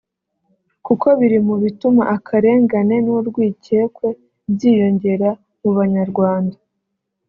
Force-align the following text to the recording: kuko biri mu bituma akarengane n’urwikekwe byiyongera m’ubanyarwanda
kuko 0.85 1.07
biri 1.19 1.39
mu 1.47 1.55
bituma 1.63 2.03
akarengane 2.15 2.95
n’urwikekwe 3.05 4.07
byiyongera 4.53 5.29
m’ubanyarwanda 5.61 6.57